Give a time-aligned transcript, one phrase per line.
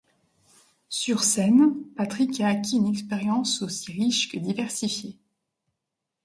[0.89, 5.19] Sur scène, Patrick a acquis une expérience aussi riche que diversifiée.